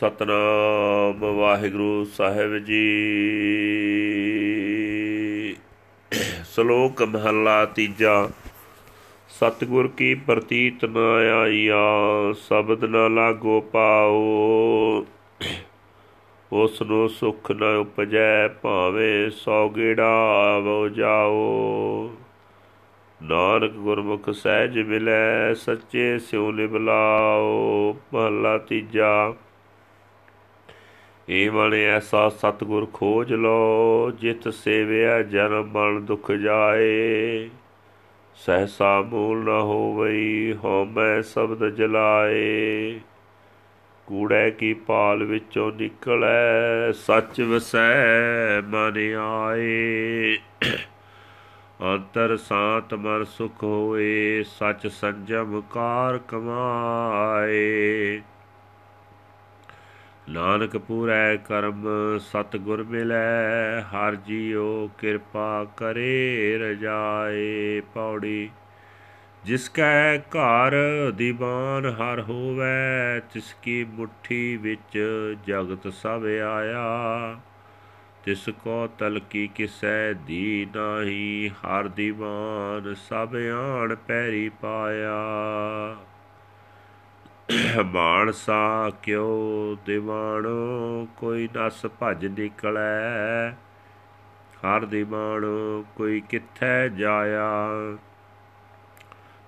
[0.00, 2.86] ਸਤਨਾਮ ਵਾਹਿਗੁਰੂ ਸਾਹਿਬ ਜੀ।
[6.44, 8.30] ਸ਼ਲੋਕ ਮਹਲਾ ਤੀਜਾ।
[9.28, 10.96] ਸਤਿਗੁਰ ਕੀ ਪ੍ਰਤੀਤ ਨ
[11.42, 11.78] ਆਈਆ,
[12.32, 15.06] ਸ਼ਬਦ ਨ ਲਾਗੋ ਪਾਓ।
[16.52, 22.10] ਉਸ ਨੂੰ ਸੁਖ ਨ ਉਪਜੈ, ਭਾਵੇਂ ਸੌ ਗੇੜਾ ਆਵੋ ਜਾਓ।
[23.22, 29.34] ਨਾਨਕ ਗੁਰਮੁਖ ਸਹਿਜ ਮਿਲੈ, ਸੱਚੇ ਸਿਉ ਲਿਬਲਾਓ ਮਹਲਾ ਤੀਜਾ।
[31.32, 37.50] ਏ ਮਨ ਐਸਾ ਸਤਗੁਰ ਖੋਜ ਲੋ ਜਿਤ ਸੇਵਿਆ ਜਨਮ ਮਨ ਦੁਖ ਜਾਏ।
[38.34, 43.00] ਸਹਸਾ ਮੂਲ ਨ ਹੋਵਈ, ਹਉਮੈ ਸ਼ਬਦ ਜਲਾਏ।
[44.06, 50.38] ਕੂੜੇ ਕੀ ਪਾਲ ਵਿੱਚੋਂ ਨਿਕਲੈ, ਸੱਚ ਵਸੈ ਮਨ ਆਏ।
[51.82, 58.20] ਅੰਤਰ ਸਾਤ ਮਨ ਸੁਖ ਹੋਏ, ਸੱਚ ਸੰਜਮ ਕਾਰ ਕਮਾਏ।
[60.30, 61.86] ਨਾਨਕ ਪੂਰੈ ਕਰਮ
[62.18, 68.50] ਸਤ ਗੁਰ ਮਿਲੈ, ਹਰ ਜੀਉ ਕਿਰਪਾ ਕਰੇ ਰਜਾਏ ਪੌੜੀ।
[69.44, 70.72] ਜਿਸ ਕੈ ਘਰ
[71.10, 74.98] ਦੀਵਾਨ ਹਰ ਹੋਵੇ, ਤਿਸ ਕੀ ਮੁਠੀ ਵਿੱਚ
[75.46, 76.22] ਜਗਤ ਸਭ
[76.56, 77.40] ਆਇਆ।
[78.24, 85.18] ਤਿਸ ਕੋ ਤਲਕੀ ਕਿਸੈ ਦੀ ਨਾਹੀ, ਹਰ ਦੀਵਾਨ ਸਭ ਆਣ ਪੈਰੀ ਪਾਇਆ।
[87.84, 93.50] ਮਾਨਸਾ ਕਿਉ ਦੀਵਾਣੋ ਕੋਈ ਨਸ ਭਜ ਨਿਕਲੈ।
[94.60, 97.68] ਹਰ ਦੀਵਾਣੋ ਕੋਈ ਕਿੱਥੈ ਜਾਇਆ।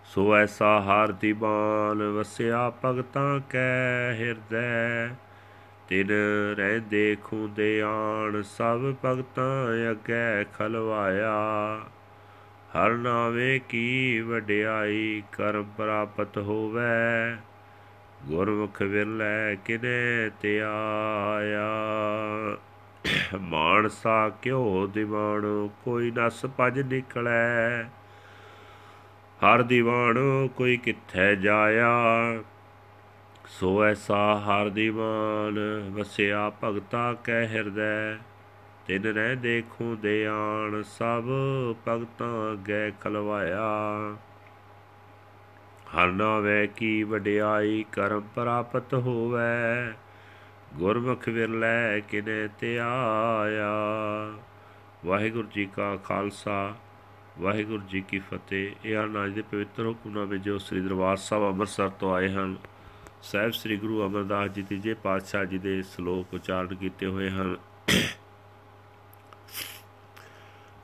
[0.04, 5.08] ਸੋ ਐਸਾ ਹਰ ਦੀਵਾਨ ਵਸਿਆ ਭਗਤਾਂ ਕੈ ਹਿਰਦੈ।
[5.88, 6.10] ਤਿਨ
[6.56, 11.34] ਰਹਿੰਦੇ ਖੁੰਦੇ ਆਣ, ਸਭ ਭਗਤਾਂ ਅਗੇ ਖਲਵਾਇਆ।
[12.76, 17.36] ਹਰ ਨਾਵੇ ਕੀ ਵਡਿਆਈ, ਕਰਮ ਪ੍ਰਾਪਤ ਹੋਵੇ।
[18.26, 21.70] ਗੁਰਮੁਖ ਵਿਰਲੇ ਕਿਨੇ ਤੇ ਆਇਆ?
[23.40, 27.82] ਮਾਨਸਾ ਕਿਉ ਦੀਵਾਨ ਕੋਈ ਨਸ ਭਜ ਨਿਕਲੈ?
[29.44, 31.90] ਹਰ ਦੀਵਾਨ ਕੋਈ ਕਿੱਥੈ ਜਾਇਆ?
[33.48, 38.16] ਸੋ ਐਸਾ ਹਰ ਦੀਵਾਨ, ਵਸਿਆ ਭਗਤਾ ਕੈ ਹਿਰਦੈ।
[38.86, 41.24] ਤਿਨ ਰਹਿ ਦੇਖੂ ਦੇ ਆਣ, ਸਭ
[41.88, 43.70] ਭਗਤਾਂ ਗੈ ਖਲਵਾਇਆ।
[45.92, 49.92] ਹਰ ਨਾਵੇ ਕੀ ਵਡਿਆਈ ਕਰਮ ਪ੍ਰਾਪਤ ਹੋਵੇ,
[50.76, 53.72] ਗੁਰਮੁਖ ਵਿਰਲੇ ਕਿਨੇ ਤੇ ਆਇਆ।
[55.06, 56.74] ਵਾਹਿਗੁਰੂ ਜੀ ਕਾ ਖਾਲਸਾ,
[57.38, 61.88] ਵਾਹਿਗੁਰੂ ਜੀ ਕੀ ਫਤਿਹ। ਇਹ ਹਨ ਅੱਜ ਦੇ ਪਵਿੱਤਰ ਹੁਕਮਨਾਮੇ ਜੋ ਸ੍ਰੀ ਦਰਬਾਰ ਸਾਹਿਬ ਅੰਮ੍ਰਿਤਸਰ
[61.90, 62.56] ਤੋਂ ਆਏ ਹਨ,
[63.22, 67.56] ਸਾਹਿਬ ਸ੍ਰੀ ਗੁਰੂ ਅਮਰਦਾਸ ਜੀ ਤੀਜੇ ਪਾਤਸ਼ਾਹ ਜੀ ਦੇ ਸ਼ਲੋਕ ਉਚਾਰਨ ਕੀਤੇ ਹੋਏ ਹਨ।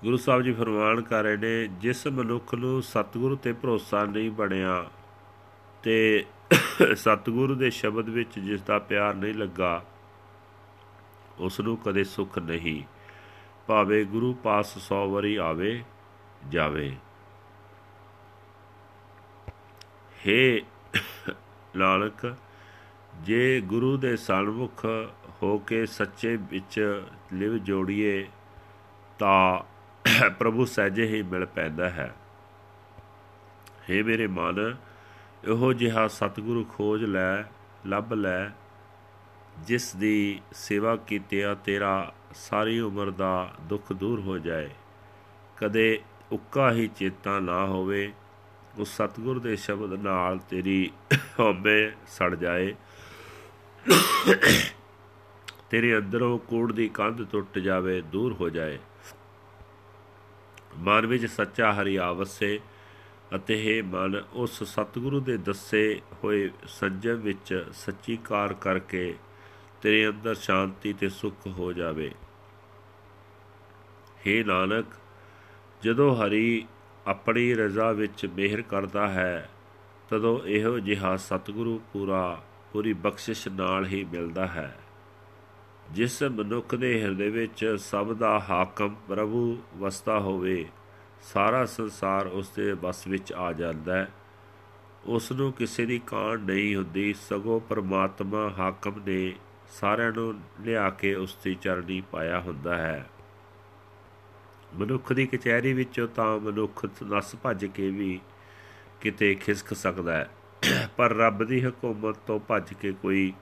[0.03, 4.87] ਗੁਰੂ ਸਾਹਿਬ ਜੀ ਫਰਮਾਨ ਕਰ ਰਹੇ ਨੇ, ਜਿਸ ਮਨੁੱਖ ਨੂੰ ਸਤਿਗੁਰੂ ਤੇ ਭਰੋਸਾ ਨਹੀਂ ਬਣਿਆ
[5.83, 6.25] ਤੇ
[6.95, 9.83] ਸਤਿਗੁਰੂ ਦੇ ਸ਼ਬਦ ਵਿੱਚ ਜਿਸ ਦਾ ਪਿਆਰ ਨਹੀਂ ਲੱਗਾ
[11.39, 12.83] ਉਸ ਨੂੰ ਕਦੇ ਸੁੱਖ ਨਹੀਂ,
[13.67, 15.83] ਭਾਵੇਂ ਗੁਰੂ ਪਾਸ 100 ਵਾਰੀ ਆਵੇ,
[16.49, 16.97] ਜਾਵੇ।
[20.27, 20.63] ਹੇ
[21.77, 22.37] ਨਾਨਕ
[23.21, 24.85] ਜੇ ਗੁਰੂ ਦੇ ਸਨਮੁਖ
[25.43, 27.03] ਹੋ ਕੇ ਸੱਚੇ ਵਿੱਚ
[27.33, 28.27] ਲਿਵ ਜੋੜੀਏ,
[29.19, 32.13] ਤਾਂ ਪ੍ਰਭੂ ਸਹਿਜੇ ਹੀ ਮਿਲ ਪੈਂਦਾ ਹੈ।
[33.91, 34.77] ਹੇ ਮੇਰੇ ਮਨ
[35.45, 37.43] ਇਹੋ ਜਿਹਾ ਸਤਿਗੁਰੂ ਖੋਜ ਲੈ,
[37.87, 38.51] ਲੱਭ ਲੈ,
[39.67, 44.71] ਜਿਸ ਦੀ ਸੇਵਾ ਕੀਤਿਆ ਤੇਰਾ ਸਾਰੀ ਉਮਰ ਦਾ ਦੁੱਖ ਦੂਰ ਹੋ ਜਾਏ।
[45.57, 46.01] ਕਦੇ
[46.33, 48.13] ਉੱਕਾ ਹੀ ਚੇਤਾ ਨਾ ਹੋਵੇ,
[48.79, 50.91] ਉਸ ਸਤਿਗੁਰ ਦੇ ਸ਼ਬਦ ਨਾਲ ਤੇਰੀ
[51.41, 52.75] ਹਉਮੈ ਸੜ ਜਾਏ।
[55.71, 58.79] ਤੇਰੇ ਅੰਦਰੋਂ ਕੋੜ ਦੀ ਕੰਧ ਟੁੱਟ ਜਾਵੇ, ਦੂਰ ਹੋ ਜਾਏ।
[60.79, 62.61] ਮਨ ਵਿੱਚ ਸੱਚਾ ਹਰੀ ਆਵਸੇ
[63.35, 69.15] ਅਤੇ ਹੈ ਮਨ ਉਸ ਸਤਿਗੁਰੂ ਦੇ ਦੱਸੇ ਹੋਏ ਸੰਜਮ ਵਿੱਚ ਸੱਚੀ ਕਾਰ ਕਰਕੇ
[69.83, 72.13] ਤੇਰੇ ਅੰਦਰ ਸ਼ਾਂਤੀ ਤੇ ਸੁੱਖ ਹੋ ਜਾਵੇ।
[74.27, 74.87] हे ਨਾਨਕ,
[75.83, 76.67] ਜਦੋਂ ਹਰੀ
[77.07, 79.51] ਆਪਣੀ ਰਜ਼ਾ ਵਿੱਚ ਮਿਹਰ ਕਰਦਾ ਹੈ,
[80.09, 84.79] ਤਦੋਂ ਇਹੋ ਜਿਹਾ ਸਤਿਗੁਰੂ ਪੂਰਾ, ਪੂਰੀ ਬਖਸ਼ਿਸ਼ ਨਾਲ ਹੀ ਮਿਲਦਾ ਹੈ।
[85.91, 90.67] ਜਿਸ ਮਨੁੱਖ ਦੇ ਹਿਰਦੇ ਵਿੱਚ ਸਭ ਦਾ ਹਾਕਮ ਪ੍ਰਭੂ ਵਸਦਾ ਹੋਵੇ
[91.23, 94.09] ਸਾਰਾ ਸੰਸਾਰ ਉਸ ਦੇ ਬਸ ਵਿੱਚ ਆ ਜਾਂਦਾ ਹੈ।
[95.05, 99.35] ਉਸ ਨੂੰ ਕਿਸੇ ਦੀ ਕਾਣ ਨਹੀਂ ਹੁੰਦੀ। ਸਗੋਂ ਪਰਮਾਤਮਾ ਹਾਕਮ ਨੇ
[99.69, 103.07] ਸਾਰਿਆਂ ਨੂੰ ਲਿਆ ਕੇ ਉਸ ਦੀ ਚਰਨੀ ਪਾਇਆ ਹੁੰਦਾ ਹੈ।
[104.75, 108.21] ਮਨੁੱਖ ਦੀ ਕਚਹਿਰੀ ਵਿੱਚੋਂ ਤਾਂ ਮਨੁੱਖ ਨਸ ਭੱਜ ਕੇ ਵੀ
[109.01, 110.31] ਕਿਤੇ ਖਿਸਕ ਸਕਦਾ ਹੈ।
[110.97, 113.33] ਪਰ ਰੱਬ ਦੀ ਹਕੂਮਤ ਤੋਂ ਭੱਜ ਕੇ ਕੋਈ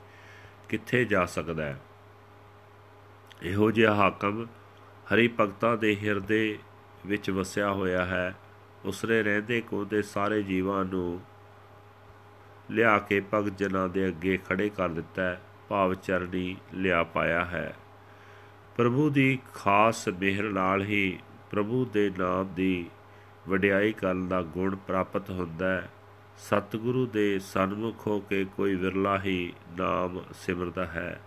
[0.69, 1.81] ਕਿੱਥੇ ਜਾ ਸਕਦਾ ਹੈ?
[3.43, 4.47] ਇਹੋ ਜਿਹਾ ਹਾਕਮ
[5.15, 6.59] ਹਰੀ ਭਗਤਾਂ ਦੇ ਹਿਰਦੇ
[7.07, 8.35] ਵਿੱਚ ਵਸਿਆ ਹੋਇਆ ਹੈ
[8.85, 11.21] ਉਸਰੇ ਰਹਿੰਦੇ ਕੋਦੇ ਸਾਰੇ ਜੀਵਾਂ ਨੂੰ
[12.71, 17.77] ਲਿਆ ਕੇ ਭਗਤ ਜਨਾਂ ਦੇ ਅੱਗੇ ਖੜੇ ਕਰ ਦਿੱਤਾ ਹੈ, ਭਾਵ ਚਰਨੀ ਲਿਆ ਪਾਇਆ ਹੈ।
[18.77, 21.19] ਪ੍ਰਭੂ ਦੀ ਖਾਸ ਮਿਹਰ ਨਾਲ ਹੀ
[21.51, 22.91] ਪ੍ਰਭੂ ਦੇ ਨਾਮ ਦੀ
[23.49, 25.89] ਵਡਿਆਈ ਕਰਨ ਦਾ ਗੁਣ ਪ੍ਰਾਪਤ ਹੁੰਦਾ ਹੈ।
[26.39, 31.21] ਸਤਿਗੁਰੂ ਦੇ ਸਨਮੁਖ ਹੋ ਕੇ ਕੋਈ ਵਿਰਲਾ ਹੀ ਨਾਮ ਸਿਮਰਦਾ ਹੈ।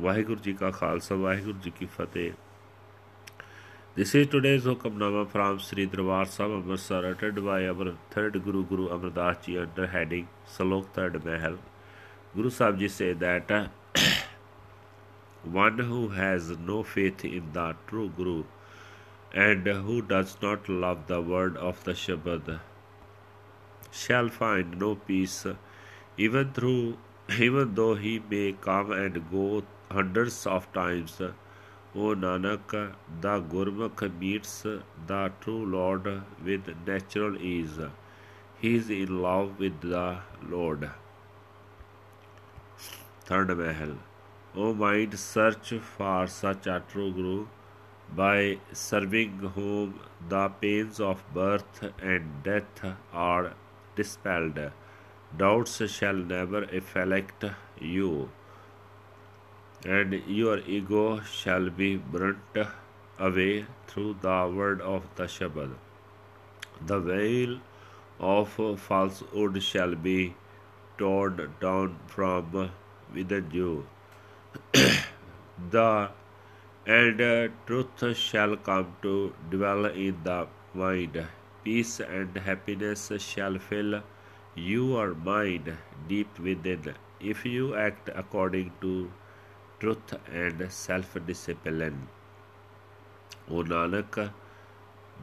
[0.00, 2.32] ਵਾਹਿਗੁਰੂ ਜੀ ਕਾ ਖਾਲਸਾ, ਵਾਹਿਗੁਰੂ ਜੀ ਕੀ ਫਤਿਹ।
[4.00, 8.86] This is today's Hukamnama from Sri Darbar Sahib Amritsar uttered by our third Guru Guru
[8.94, 11.58] Amardas Ji under heading Salok Third Mahal.
[12.34, 13.52] Guru Sahib Ji say that
[15.56, 18.44] one who has no faith in the true Guru
[19.34, 22.50] and who does not love the word of the Shabad
[23.90, 25.38] shall find no peace
[26.16, 26.96] even through
[27.50, 29.62] even though he may come and go
[30.00, 31.20] hundreds of times
[31.92, 37.80] O Nanak, the Gurmukh meets the true Lord with natural ease.
[38.60, 40.88] He is in love with the Lord.
[43.24, 43.96] Third Mahal.
[44.54, 47.46] O mind, search for such a true Guru,
[48.14, 49.98] by serving whom
[50.28, 53.54] the pains of birth and death are
[53.96, 54.70] dispelled.
[55.36, 57.44] Doubts shall never afflict
[57.80, 58.30] you
[59.84, 62.58] and your ego shall be burnt
[63.18, 65.70] away through the word of the Shabad.
[66.86, 67.60] The veil
[68.18, 68.48] of
[68.80, 70.34] falsehood shall be
[70.98, 72.70] torn down from
[73.14, 73.86] within you.
[75.70, 76.10] the
[76.86, 81.26] and truth shall come to dwell in the mind.
[81.64, 84.02] Peace and happiness shall fill
[84.54, 85.76] your mind
[86.08, 89.10] deep within if you act according to
[89.80, 92.08] truth and self discipline.
[93.50, 94.30] O Nanak,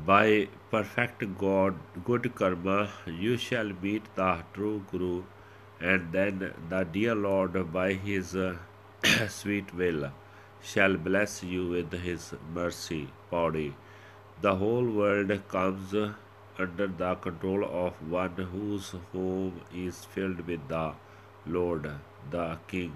[0.06, 5.24] by perfect God, good karma, you shall meet the true Guru,
[5.80, 8.36] and then the dear Lord, by his
[9.28, 10.12] sweet will,
[10.62, 13.10] shall bless you with his mercy.
[13.30, 13.76] Body.
[14.42, 15.94] The whole world comes
[16.60, 20.94] under the control of one whose home is filled with the
[21.46, 21.92] Lord,
[22.32, 22.94] the King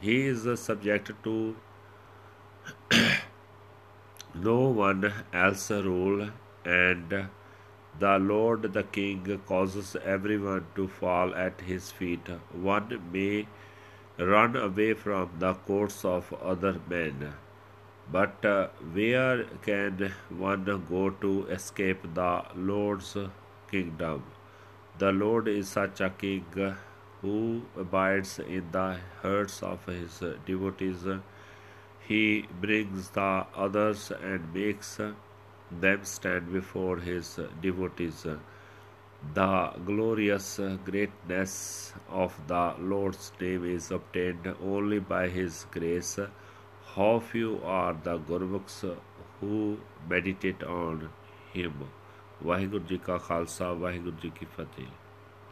[0.00, 1.56] he is subject to
[4.34, 6.28] no one else rule
[6.64, 7.14] and
[7.98, 12.28] the lord the king causes everyone to fall at his feet.
[12.52, 13.46] One may
[14.18, 17.32] run away from the courts of other men
[18.12, 23.16] but uh, where can one go to escape the lord's
[23.70, 24.24] kingdom?
[24.98, 26.44] The lord is such a king
[27.21, 31.05] who abides in the hearts of his devotees.
[32.07, 38.25] He brings the others and makes them stand before his devotees.
[39.33, 46.19] The glorious greatness of the Lord's name is obtained only by his grace.
[46.95, 48.83] How few are the Gurmukhs
[49.39, 51.09] who meditate on
[51.53, 51.73] him.
[52.43, 54.87] Waheguru ji ਕਾ ਖਾਲਸਾ ਵਾਹਿਗੁਰੂ ਜੀ ਕੀ ਫਤਿਹ